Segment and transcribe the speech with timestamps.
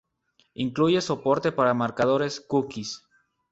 [0.55, 3.05] Incluye soporte para marcadores, cookies.